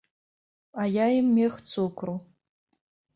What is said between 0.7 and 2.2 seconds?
А я ім мех цукру.